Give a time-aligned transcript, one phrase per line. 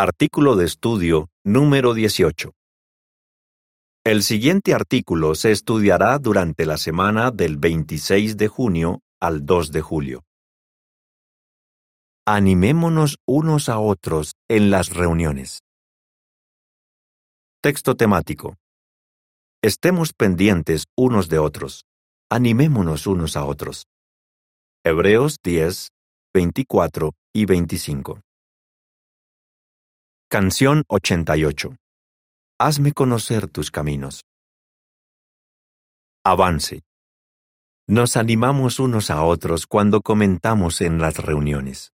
[0.00, 2.52] Artículo de estudio número 18.
[4.04, 9.80] El siguiente artículo se estudiará durante la semana del 26 de junio al 2 de
[9.80, 10.22] julio.
[12.24, 15.64] Animémonos unos a otros en las reuniones.
[17.60, 18.54] Texto temático.
[19.64, 21.86] Estemos pendientes unos de otros.
[22.30, 23.88] Animémonos unos a otros.
[24.84, 25.88] Hebreos 10,
[26.32, 28.20] 24 y 25.
[30.30, 31.74] Canción 88.
[32.58, 34.26] Hazme conocer tus caminos.
[36.22, 36.82] Avance.
[37.86, 41.94] Nos animamos unos a otros cuando comentamos en las reuniones.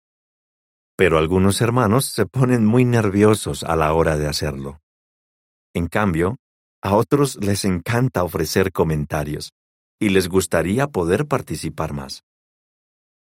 [0.96, 4.80] Pero algunos hermanos se ponen muy nerviosos a la hora de hacerlo.
[5.72, 6.38] En cambio,
[6.82, 9.52] a otros les encanta ofrecer comentarios
[10.00, 12.24] y les gustaría poder participar más.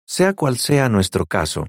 [0.07, 1.67] Sea cual sea nuestro caso,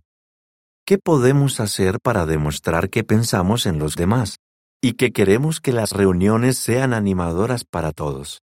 [0.89, 4.37] ¿Qué podemos hacer para demostrar que pensamos en los demás
[4.81, 8.41] y que queremos que las reuniones sean animadoras para todos?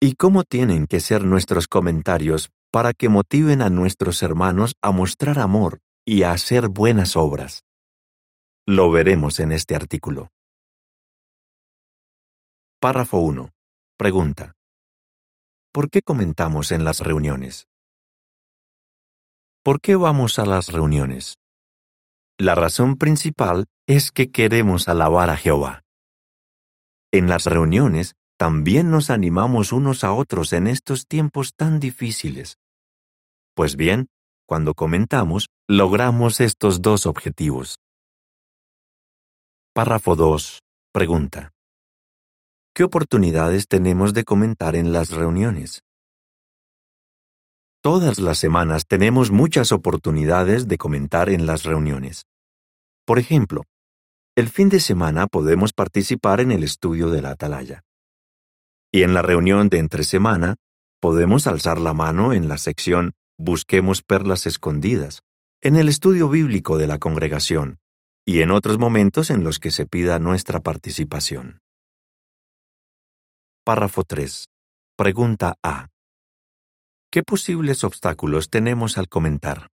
[0.00, 5.38] ¿Y cómo tienen que ser nuestros comentarios para que motiven a nuestros hermanos a mostrar
[5.38, 7.60] amor y a hacer buenas obras?
[8.66, 10.28] Lo veremos en este artículo.
[12.80, 13.50] Párrafo 1.
[13.98, 14.54] Pregunta.
[15.70, 17.66] ¿Por qué comentamos en las reuniones?
[19.62, 21.41] ¿Por qué vamos a las reuniones?
[22.42, 25.84] La razón principal es que queremos alabar a Jehová.
[27.12, 32.56] En las reuniones también nos animamos unos a otros en estos tiempos tan difíciles.
[33.54, 34.08] Pues bien,
[34.44, 37.78] cuando comentamos, logramos estos dos objetivos.
[39.72, 40.58] Párrafo 2.
[40.92, 41.52] Pregunta.
[42.74, 45.84] ¿Qué oportunidades tenemos de comentar en las reuniones?
[47.84, 52.24] Todas las semanas tenemos muchas oportunidades de comentar en las reuniones.
[53.04, 53.64] Por ejemplo,
[54.36, 57.82] el fin de semana podemos participar en el estudio de la atalaya.
[58.92, 60.56] Y en la reunión de entre semana,
[61.00, 65.22] podemos alzar la mano en la sección Busquemos perlas escondidas,
[65.62, 67.78] en el estudio bíblico de la congregación,
[68.24, 71.58] y en otros momentos en los que se pida nuestra participación.
[73.64, 74.46] Párrafo 3.
[74.96, 75.88] Pregunta A.
[77.10, 79.68] ¿Qué posibles obstáculos tenemos al comentar?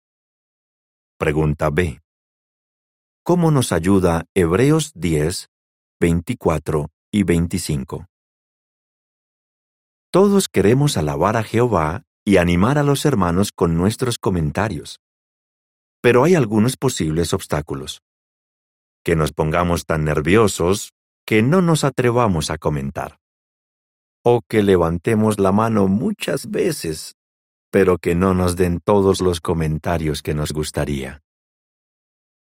[1.18, 2.02] Pregunta B.
[3.28, 5.50] ¿Cómo nos ayuda Hebreos 10,
[6.00, 8.06] 24 y 25?
[10.12, 15.00] Todos queremos alabar a Jehová y animar a los hermanos con nuestros comentarios.
[16.04, 18.04] Pero hay algunos posibles obstáculos.
[19.04, 20.92] Que nos pongamos tan nerviosos
[21.26, 23.18] que no nos atrevamos a comentar.
[24.24, 27.16] O que levantemos la mano muchas veces
[27.72, 31.25] pero que no nos den todos los comentarios que nos gustaría.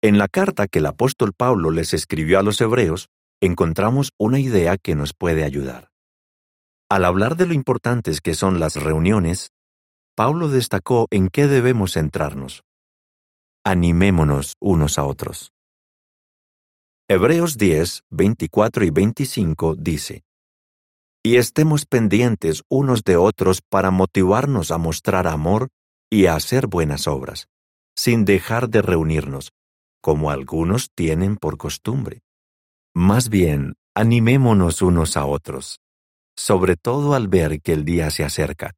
[0.04, 3.10] En la carta que el apóstol Pablo les escribió a los hebreos,
[3.42, 5.90] encontramos una idea que nos puede ayudar.
[6.90, 9.52] Al hablar de lo importantes que son las reuniones,
[10.16, 12.64] Pablo destacó en qué debemos centrarnos.
[13.66, 15.52] Animémonos unos a otros.
[17.10, 20.24] Hebreos 10, 24 y 25 dice,
[21.24, 25.70] y estemos pendientes unos de otros para motivarnos a mostrar amor
[26.10, 27.48] y a hacer buenas obras,
[27.98, 29.52] sin dejar de reunirnos,
[30.08, 32.22] como algunos tienen por costumbre.
[32.96, 35.82] Más bien, animémonos unos a otros,
[36.34, 38.72] sobre todo al ver que el día se acerca.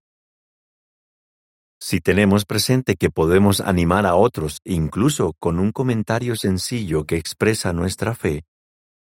[1.79, 7.73] Si tenemos presente que podemos animar a otros incluso con un comentario sencillo que expresa
[7.73, 8.45] nuestra fe,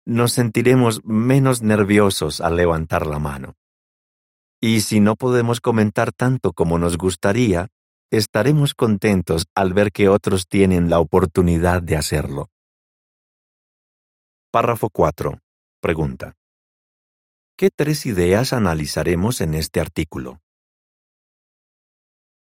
[0.06, 3.56] nos sentiremos menos nerviosos al levantar la mano.
[4.62, 7.68] Y si no podemos comentar tanto como nos gustaría,
[8.18, 12.50] estaremos contentos al ver que otros tienen la oportunidad de hacerlo.
[14.52, 15.40] Párrafo 4.
[15.82, 16.34] Pregunta.
[17.58, 20.40] ¿Qué tres ideas analizaremos en este artículo?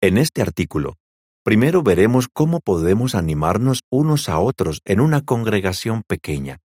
[0.01, 0.95] En este artículo,
[1.43, 6.59] primero veremos cómo podemos animarnos unos a otros en una congregación pequeña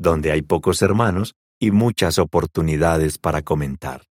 [0.00, 4.09] donde hay pocos hermanos y muchas oportunidades para comentar.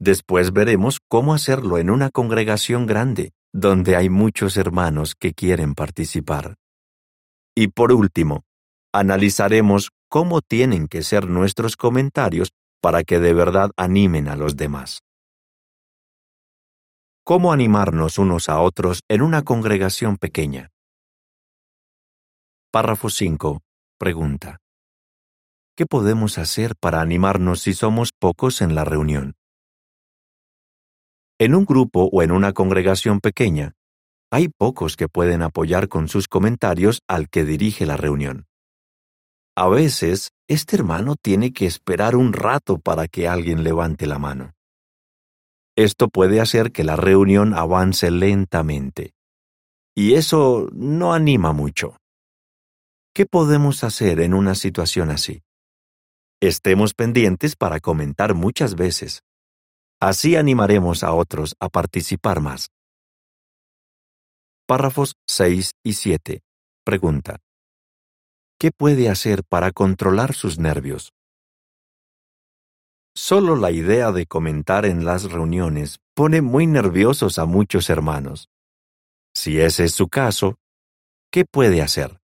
[0.00, 6.56] Después veremos cómo hacerlo en una congregación grande, donde hay muchos hermanos que quieren participar.
[7.54, 8.44] Y por último,
[8.94, 12.50] analizaremos cómo tienen que ser nuestros comentarios
[12.80, 15.00] para que de verdad animen a los demás.
[17.22, 20.70] ¿Cómo animarnos unos a otros en una congregación pequeña?
[22.72, 23.60] Párrafo 5.
[23.98, 24.58] Pregunta.
[25.76, 29.34] ¿Qué podemos hacer para animarnos si somos pocos en la reunión?
[31.40, 33.72] En un grupo o en una congregación pequeña,
[34.30, 38.44] hay pocos que pueden apoyar con sus comentarios al que dirige la reunión.
[39.56, 44.52] A veces, este hermano tiene que esperar un rato para que alguien levante la mano.
[45.78, 49.14] Esto puede hacer que la reunión avance lentamente.
[49.96, 51.96] Y eso no anima mucho.
[53.14, 55.40] ¿Qué podemos hacer en una situación así?
[56.42, 59.22] Estemos pendientes para comentar muchas veces.
[60.02, 62.70] Así animaremos a otros a participar más.
[64.66, 66.40] Párrafos 6 y 7.
[66.86, 67.40] Pregunta.
[68.58, 71.12] ¿Qué puede hacer para controlar sus nervios?
[73.14, 78.48] Solo la idea de comentar en las reuniones pone muy nerviosos a muchos hermanos.
[79.34, 80.56] Si ese es su caso,
[81.30, 82.20] ¿qué puede hacer?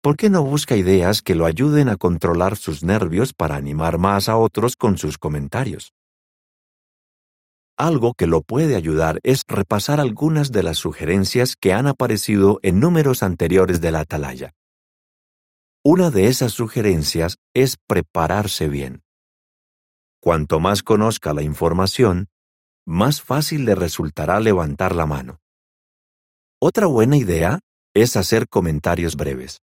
[0.00, 4.28] ¿Por qué no busca ideas que lo ayuden a controlar sus nervios para animar más
[4.28, 5.92] a otros con sus comentarios?
[7.80, 12.78] Algo que lo puede ayudar es repasar algunas de las sugerencias que han aparecido en
[12.78, 14.52] números anteriores de la atalaya.
[15.82, 19.02] Una de esas sugerencias es prepararse bien.
[20.20, 22.28] Cuanto más conozca la información,
[22.86, 25.40] más fácil le resultará levantar la mano.
[26.60, 27.60] Otra buena idea
[27.94, 29.62] es hacer comentarios breves.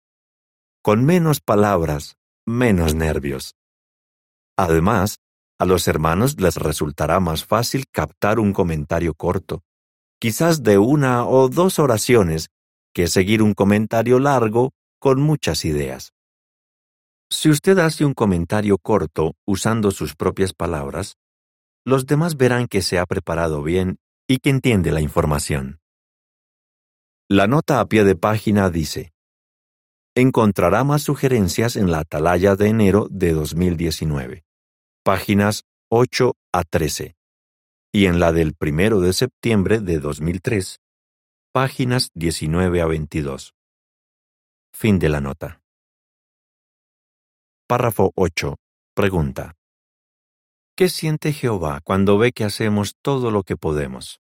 [0.83, 3.55] Con menos palabras, menos nervios.
[4.57, 5.21] Además,
[5.61, 9.61] a los hermanos les resultará más fácil captar un comentario corto,
[10.19, 12.49] quizás de una o dos oraciones,
[12.95, 16.13] que seguir un comentario largo con muchas ideas.
[17.29, 21.17] Si usted hace un comentario corto usando sus propias palabras,
[21.85, 25.79] los demás verán que se ha preparado bien y que entiende la información.
[27.29, 29.13] La nota a pie de página dice,
[30.15, 34.43] encontrará más sugerencias en la atalaya de enero de 2019
[35.03, 37.15] páginas 8 a 13,
[37.91, 40.79] y en la del 1 de septiembre de 2003,
[41.51, 43.55] páginas 19 a 22.
[44.71, 45.59] Fin de la nota.
[47.67, 48.57] Párrafo 8.
[48.93, 49.55] Pregunta.
[50.77, 54.19] ¿Qué siente Jehová cuando ve que hacemos todo lo que podemos?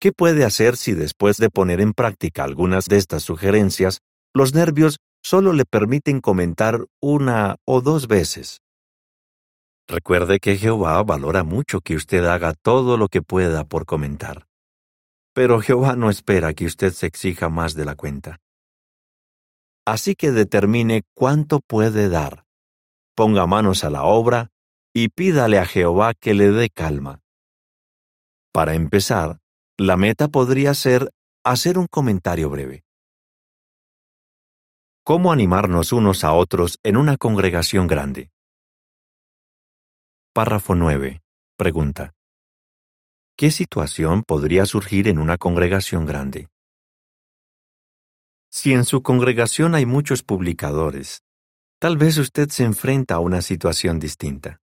[0.00, 4.00] ¿Qué puede hacer si después de poner en práctica algunas de estas sugerencias,
[4.34, 8.63] los nervios solo le permiten comentar una o dos veces?
[9.86, 14.46] Recuerde que Jehová valora mucho que usted haga todo lo que pueda por comentar.
[15.34, 18.40] Pero Jehová no espera que usted se exija más de la cuenta.
[19.86, 22.44] Así que determine cuánto puede dar.
[23.14, 24.50] Ponga manos a la obra
[24.94, 27.20] y pídale a Jehová que le dé calma.
[28.52, 29.40] Para empezar,
[29.76, 31.10] la meta podría ser
[31.44, 32.84] hacer un comentario breve.
[35.04, 38.30] ¿Cómo animarnos unos a otros en una congregación grande?
[40.36, 41.22] Párrafo 9.
[41.56, 42.12] Pregunta.
[43.36, 46.48] ¿Qué situación podría surgir en una congregación grande?
[48.50, 51.22] Si en su congregación hay muchos publicadores,
[51.78, 54.58] tal vez usted se enfrenta a una situación distinta.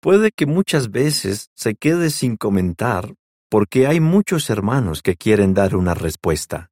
[0.00, 3.16] Puede que muchas veces se quede sin comentar
[3.50, 6.70] porque hay muchos hermanos que quieren dar una respuesta.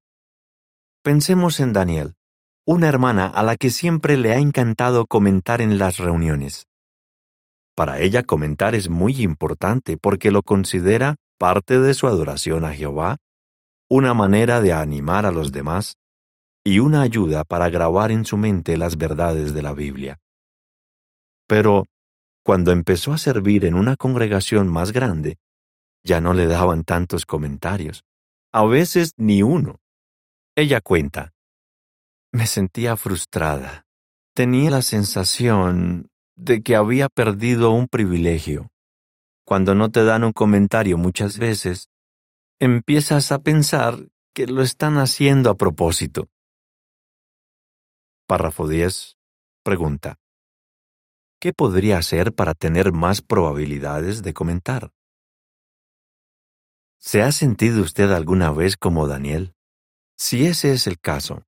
[1.03, 2.15] Pensemos en Daniel,
[2.65, 6.69] una hermana a la que siempre le ha encantado comentar en las reuniones.
[7.79, 13.19] Para ella comentar es muy importante porque lo considera parte de su adoración a Jehová,
[13.89, 15.95] una manera de animar a los demás
[16.65, 20.19] y una ayuda para grabar en su mente las verdades de la Biblia.
[21.47, 21.87] Pero,
[22.43, 25.37] cuando empezó a servir en una congregación más grande,
[26.03, 28.03] ya no le daban tantos comentarios,
[28.53, 29.77] a veces ni uno.
[30.57, 31.33] Ella cuenta,
[32.33, 33.87] me sentía frustrada.
[34.35, 38.71] Tenía la sensación de que había perdido un privilegio.
[39.45, 41.89] Cuando no te dan un comentario muchas veces,
[42.61, 46.29] empiezas a pensar que lo están haciendo a propósito.
[48.29, 49.17] Párrafo 10.
[49.65, 50.17] Pregunta.
[51.41, 54.93] ¿Qué podría hacer para tener más probabilidades de comentar?
[57.01, 59.55] ¿Se ha sentido usted alguna vez como Daniel?
[60.17, 61.43] Si ese es el caso,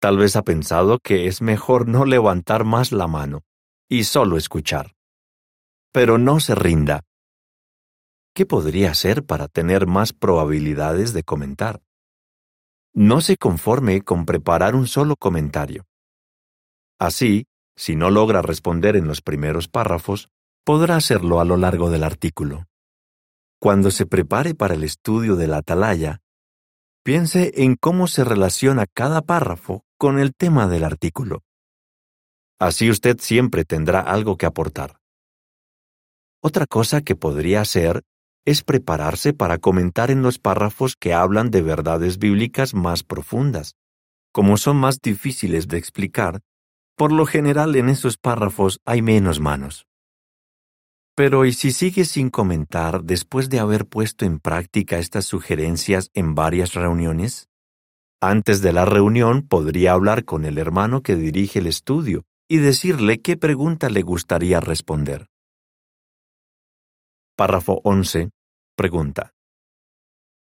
[0.00, 3.44] tal vez ha pensado que es mejor no levantar más la mano
[3.94, 4.96] y solo escuchar.
[5.92, 7.04] Pero no se rinda.
[8.34, 11.80] ¿Qué podría hacer para tener más probabilidades de comentar?
[12.92, 15.86] No se conforme con preparar un solo comentario.
[16.98, 17.46] Así,
[17.76, 20.28] si no logra responder en los primeros párrafos,
[20.64, 22.66] podrá hacerlo a lo largo del artículo.
[23.60, 26.20] Cuando se prepare para el estudio de la atalaya,
[27.04, 31.42] piense en cómo se relaciona cada párrafo con el tema del artículo.
[32.58, 35.00] Así usted siempre tendrá algo que aportar.
[36.40, 38.02] Otra cosa que podría hacer
[38.44, 43.76] es prepararse para comentar en los párrafos que hablan de verdades bíblicas más profundas.
[44.32, 46.40] Como son más difíciles de explicar,
[46.96, 49.86] por lo general en esos párrafos hay menos manos.
[51.16, 56.34] Pero ¿y si sigue sin comentar después de haber puesto en práctica estas sugerencias en
[56.34, 57.48] varias reuniones?
[58.20, 63.20] Antes de la reunión podría hablar con el hermano que dirige el estudio y decirle
[63.20, 65.28] qué pregunta le gustaría responder.
[67.36, 68.30] Párrafo 11.
[68.76, 69.32] Pregunta.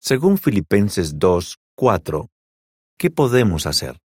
[0.00, 2.28] Según Filipenses 2, 4,
[2.98, 3.98] ¿qué podemos hacer?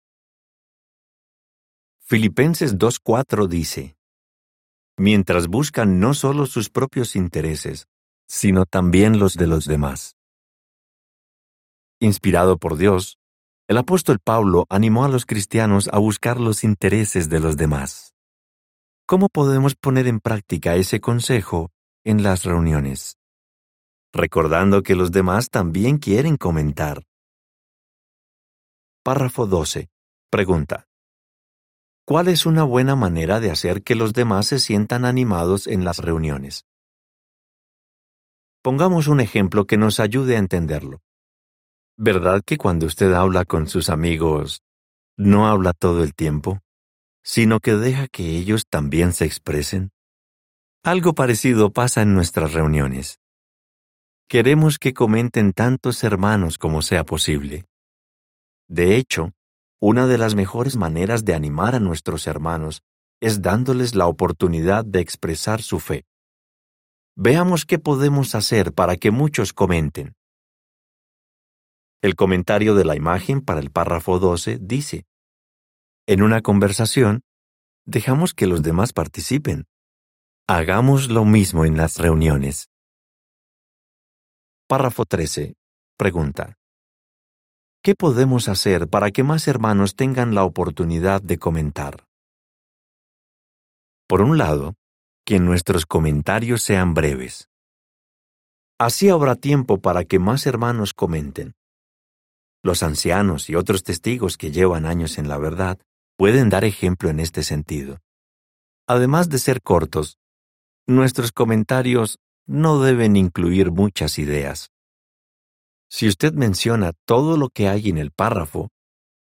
[2.00, 3.96] Filipenses 2.4 dice,
[4.98, 7.86] Mientras buscan no solo sus propios intereses,
[8.28, 10.16] sino también los de los demás.
[11.98, 13.18] Inspirado por Dios,
[13.68, 18.14] el apóstol Pablo animó a los cristianos a buscar los intereses de los demás.
[19.06, 21.72] ¿Cómo podemos poner en práctica ese consejo
[22.04, 23.18] en las reuniones?
[24.12, 27.02] Recordando que los demás también quieren comentar.
[29.02, 29.88] Párrafo 12.
[30.30, 30.86] Pregunta.
[32.04, 35.98] ¿Cuál es una buena manera de hacer que los demás se sientan animados en las
[35.98, 36.64] reuniones?
[38.62, 41.00] Pongamos un ejemplo que nos ayude a entenderlo.
[41.98, 44.60] ¿Verdad que cuando usted habla con sus amigos,
[45.16, 46.60] no habla todo el tiempo,
[47.22, 49.92] sino que deja que ellos también se expresen?
[50.84, 53.18] Algo parecido pasa en nuestras reuniones.
[54.28, 57.64] Queremos que comenten tantos hermanos como sea posible.
[58.68, 59.32] De hecho,
[59.80, 62.82] una de las mejores maneras de animar a nuestros hermanos
[63.20, 66.04] es dándoles la oportunidad de expresar su fe.
[67.16, 70.14] Veamos qué podemos hacer para que muchos comenten.
[72.02, 75.06] El comentario de la imagen para el párrafo 12 dice,
[76.06, 77.22] En una conversación,
[77.86, 79.66] dejamos que los demás participen.
[80.46, 82.68] Hagamos lo mismo en las reuniones.
[84.68, 85.54] Párrafo 13.
[85.96, 86.56] Pregunta.
[87.82, 92.04] ¿Qué podemos hacer para que más hermanos tengan la oportunidad de comentar?
[94.06, 94.74] Por un lado,
[95.24, 97.48] que nuestros comentarios sean breves.
[98.78, 101.55] Así habrá tiempo para que más hermanos comenten.
[102.66, 105.78] Los ancianos y otros testigos que llevan años en la verdad
[106.16, 108.00] pueden dar ejemplo en este sentido.
[108.88, 110.18] Además de ser cortos,
[110.84, 114.72] nuestros comentarios no deben incluir muchas ideas.
[115.88, 118.70] Si usted menciona todo lo que hay en el párrafo,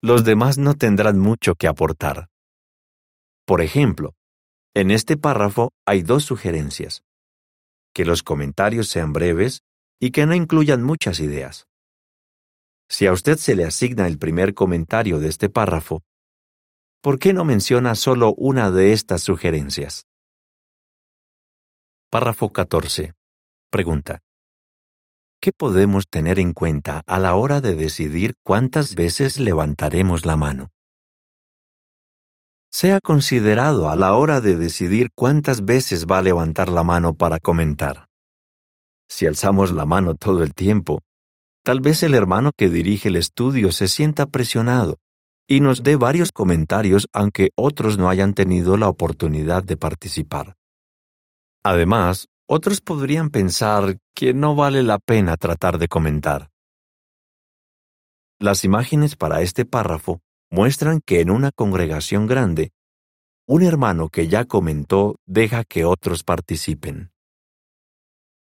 [0.01, 2.29] los demás no tendrán mucho que aportar.
[3.45, 4.13] Por ejemplo,
[4.73, 7.03] en este párrafo hay dos sugerencias.
[7.93, 9.63] Que los comentarios sean breves
[9.99, 11.67] y que no incluyan muchas ideas.
[12.89, 16.03] Si a usted se le asigna el primer comentario de este párrafo,
[17.01, 20.05] ¿por qué no menciona solo una de estas sugerencias?
[22.09, 23.13] Párrafo 14.
[23.71, 24.19] Pregunta.
[25.41, 30.69] ¿Qué podemos tener en cuenta a la hora de decidir cuántas veces levantaremos la mano?
[32.71, 37.39] Sea considerado a la hora de decidir cuántas veces va a levantar la mano para
[37.39, 38.07] comentar.
[39.09, 41.01] Si alzamos la mano todo el tiempo,
[41.63, 44.99] Tal vez el hermano que dirige el estudio se sienta presionado
[45.47, 50.57] y nos dé varios comentarios aunque otros no hayan tenido la oportunidad de participar.
[51.63, 56.51] Además, otros podrían pensar que no vale la pena tratar de comentar.
[58.39, 62.73] Las imágenes para este párrafo muestran que en una congregación grande,
[63.47, 67.13] un hermano que ya comentó deja que otros participen.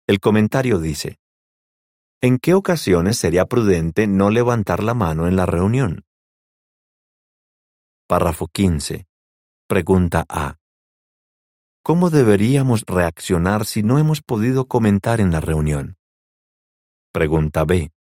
[0.07, 1.19] El comentario dice,
[2.19, 6.03] ¿En qué ocasiones sería prudente no levantar la mano en la reunión?
[8.07, 9.05] Párrafo 15.
[9.67, 10.55] Pregunta A.
[11.83, 15.97] ¿Cómo deberíamos reaccionar si no hemos podido comentar en la reunión?
[17.13, 17.91] Pregunta B.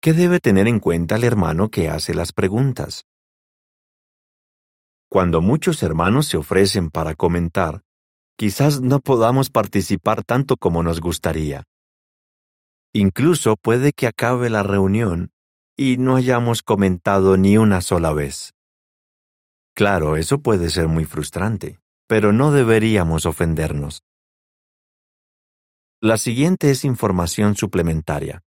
[0.00, 3.04] ¿Qué debe tener en cuenta el hermano que hace las preguntas?
[5.10, 7.82] Cuando muchos hermanos se ofrecen para comentar,
[8.38, 11.64] quizás no podamos participar tanto como nos gustaría.
[12.96, 15.32] Incluso puede que acabe la reunión
[15.76, 18.54] y no hayamos comentado ni una sola vez.
[19.74, 24.04] Claro, eso puede ser muy frustrante, pero no deberíamos ofendernos.
[26.00, 28.42] La siguiente es información suplementaria.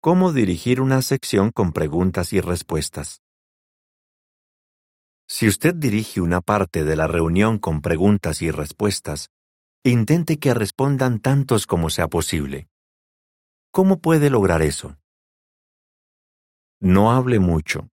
[0.00, 3.20] ¿Cómo dirigir una sección con preguntas y respuestas?
[5.28, 9.28] Si usted dirige una parte de la reunión con preguntas y respuestas,
[9.82, 12.68] intente que respondan tantos como sea posible.
[13.74, 14.96] ¿Cómo puede lograr eso?
[16.78, 17.88] No hable mucho.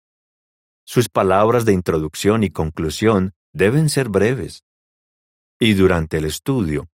[0.85, 4.63] Sus palabras de introducción y conclusión deben ser breves.
[5.59, 6.91] Y durante el estudio,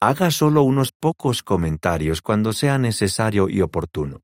[0.00, 4.20] haga solo unos pocos comentarios cuando sea necesario y oportuno.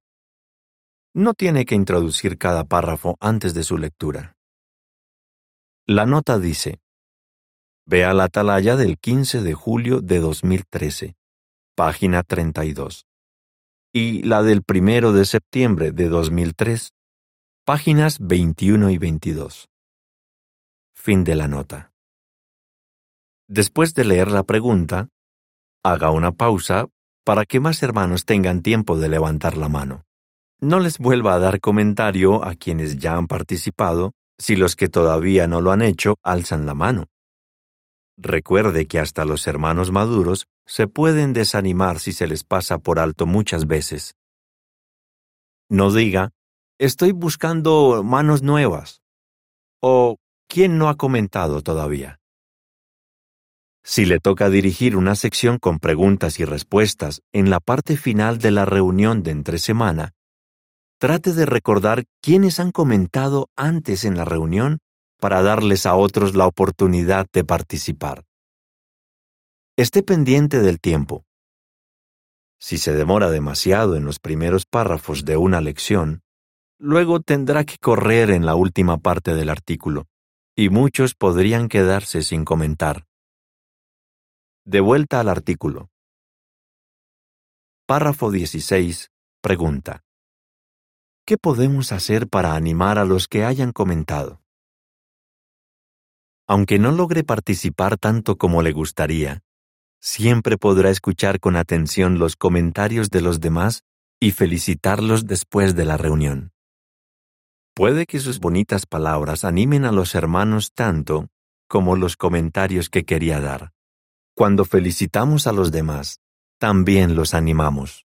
[1.13, 4.37] No tiene que introducir cada párrafo antes de su lectura.
[5.85, 6.79] La nota dice,
[7.87, 11.17] Vea la atalaya del 15 de julio de 2013,
[11.75, 13.05] página 32,
[13.97, 16.93] y la del 1 de septiembre de 2003,
[17.65, 19.71] páginas 21 y 22.
[20.93, 21.93] Fin de la nota.
[23.49, 25.09] Después de leer la pregunta,
[25.83, 26.89] haga una pausa
[27.25, 30.05] para que más hermanos tengan tiempo de levantar la mano.
[30.61, 35.47] No les vuelva a dar comentario a quienes ya han participado si los que todavía
[35.47, 37.07] no lo han hecho alzan la mano.
[38.19, 43.27] Recuerde que hasta los hermanos maduros se pueden desanimar si se les pasa por alto
[43.27, 44.15] muchas veces.
[45.69, 46.31] No diga,
[46.79, 49.03] estoy buscando manos nuevas.
[49.83, 50.17] O,
[50.49, 52.19] ¿quién no ha comentado todavía?
[53.85, 58.51] Si le toca dirigir una sección con preguntas y respuestas en la parte final de
[58.51, 60.13] la reunión de entre semana,
[60.99, 64.79] trate de recordar quiénes han comentado antes en la reunión
[65.19, 68.25] para darles a otros la oportunidad de participar.
[69.77, 71.25] Esté pendiente del tiempo.
[72.59, 76.23] Si se demora demasiado en los primeros párrafos de una lección,
[76.79, 80.07] luego tendrá que correr en la última parte del artículo,
[80.57, 83.07] y muchos podrían quedarse sin comentar.
[84.65, 85.91] De vuelta al artículo.
[87.87, 89.11] Párrafo 16.
[89.43, 90.03] Pregunta.
[91.27, 94.41] ¿Qué podemos hacer para animar a los que hayan comentado?
[96.49, 99.43] Aunque no logre participar tanto como le gustaría,
[100.01, 103.83] siempre podrá escuchar con atención los comentarios de los demás
[104.21, 106.53] y felicitarlos después de la reunión.
[107.75, 111.29] Puede que sus bonitas palabras animen a los hermanos tanto
[111.69, 113.73] como los comentarios que quería dar.
[114.35, 116.21] Cuando felicitamos a los demás,
[116.59, 118.07] también los animamos.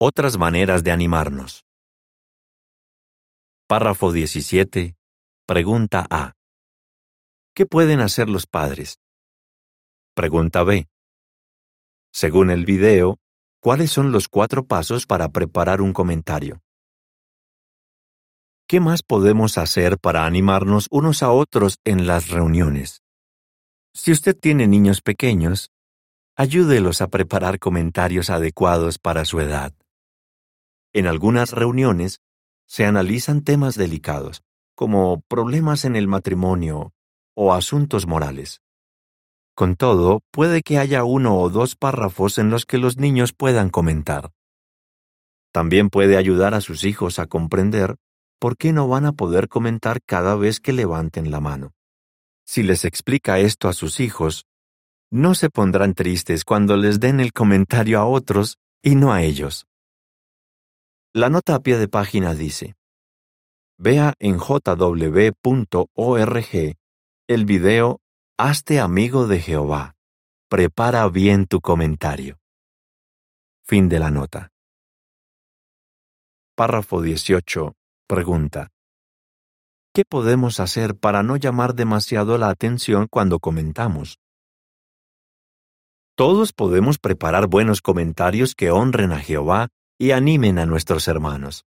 [0.00, 1.64] Otras maneras de animarnos.
[3.68, 4.96] Párrafo 17.
[5.46, 6.32] Pregunta A.
[7.54, 8.98] ¿Qué pueden hacer los padres?
[10.14, 10.88] Pregunta B.
[12.10, 13.18] Según el video,
[13.60, 16.62] ¿cuáles son los cuatro pasos para preparar un comentario?
[18.66, 23.02] ¿Qué más podemos hacer para animarnos unos a otros en las reuniones?
[23.92, 25.72] Si usted tiene niños pequeños,
[26.36, 29.74] ayúdelos a preparar comentarios adecuados para su edad.
[30.94, 32.22] En algunas reuniones
[32.66, 34.42] se analizan temas delicados,
[34.74, 36.92] como problemas en el matrimonio
[37.34, 38.60] o asuntos morales.
[39.54, 43.70] Con todo, puede que haya uno o dos párrafos en los que los niños puedan
[43.70, 44.32] comentar.
[45.52, 47.96] También puede ayudar a sus hijos a comprender
[48.40, 51.72] por qué no van a poder comentar cada vez que levanten la mano.
[52.44, 54.44] Si les explica esto a sus hijos,
[55.10, 59.66] no se pondrán tristes cuando les den el comentario a otros y no a ellos.
[61.12, 62.74] La nota a pie de página dice,
[63.76, 65.34] Vea en jw.org
[67.26, 68.00] el video
[68.38, 69.96] Hazte amigo de Jehová.
[70.48, 72.38] Prepara bien tu comentario.
[73.64, 74.52] Fin de la nota.
[76.54, 77.74] Párrafo 18.
[78.06, 78.70] Pregunta.
[79.92, 84.20] ¿Qué podemos hacer para no llamar demasiado la atención cuando comentamos?
[86.16, 91.64] Todos podemos preparar buenos comentarios que honren a Jehová y animen a nuestros hermanos.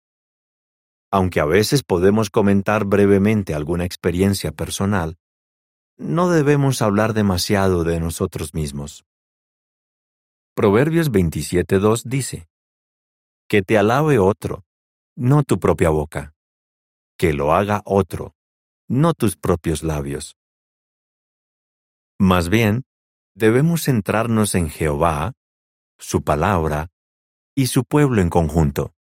[1.13, 5.19] Aunque a veces podemos comentar brevemente alguna experiencia personal,
[5.99, 9.05] no debemos hablar demasiado de nosotros mismos.
[10.55, 12.49] Proverbios 27.2 dice,
[13.47, 14.65] Que te alabe otro,
[15.15, 16.33] no tu propia boca,
[17.19, 18.35] que lo haga otro,
[18.89, 20.39] no tus propios labios.
[22.19, 22.85] Más bien,
[23.35, 25.35] debemos centrarnos en Jehová,
[25.99, 26.89] su palabra
[27.55, 28.95] y su pueblo en conjunto.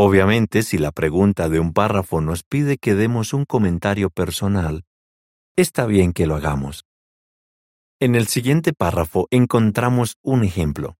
[0.00, 4.84] Obviamente, si la pregunta de un párrafo nos pide que demos un comentario personal,
[5.56, 6.84] está bien que lo hagamos.
[7.98, 10.94] En el siguiente párrafo encontramos un ejemplo.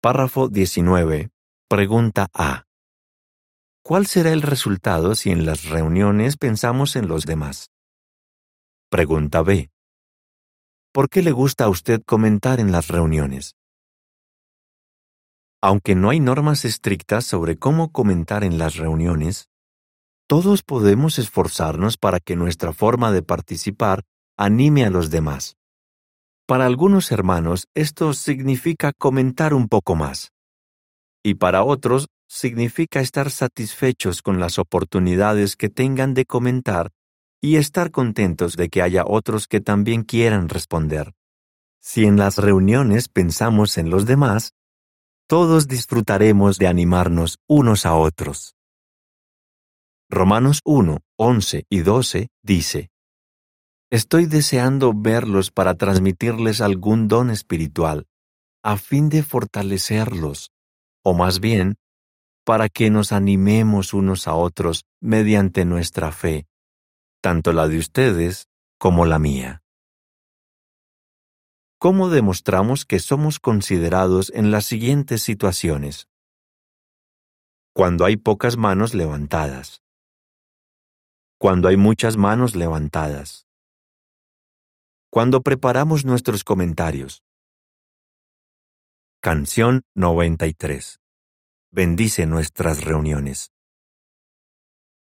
[0.00, 1.28] Párrafo 19.
[1.68, 2.64] Pregunta A.
[3.84, 7.68] ¿Cuál será el resultado si en las reuniones pensamos en los demás?
[8.88, 9.68] Pregunta B.
[10.94, 13.54] ¿Por qué le gusta a usted comentar en las reuniones?
[15.62, 19.48] Aunque no hay normas estrictas sobre cómo comentar en las reuniones,
[20.28, 24.02] todos podemos esforzarnos para que nuestra forma de participar
[24.36, 25.56] anime a los demás.
[26.46, 30.32] Para algunos hermanos esto significa comentar un poco más.
[31.24, 36.90] Y para otros significa estar satisfechos con las oportunidades que tengan de comentar
[37.40, 41.12] y estar contentos de que haya otros que también quieran responder.
[41.80, 44.55] Si en las reuniones pensamos en los demás,
[45.26, 48.54] todos disfrutaremos de animarnos unos a otros.
[50.08, 52.90] Romanos 1, 11 y 12 dice,
[53.90, 58.06] Estoy deseando verlos para transmitirles algún don espiritual,
[58.62, 60.52] a fin de fortalecerlos,
[61.04, 61.76] o más bien,
[62.44, 66.46] para que nos animemos unos a otros mediante nuestra fe,
[67.20, 68.46] tanto la de ustedes
[68.78, 69.62] como la mía.
[71.78, 76.08] ¿Cómo demostramos que somos considerados en las siguientes situaciones?
[77.74, 79.82] Cuando hay pocas manos levantadas.
[81.36, 83.46] Cuando hay muchas manos levantadas.
[85.10, 87.22] Cuando preparamos nuestros comentarios.
[89.20, 90.98] Canción 93.
[91.70, 93.52] Bendice nuestras reuniones.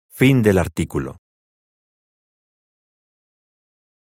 [0.10, 1.22] Fin del artículo.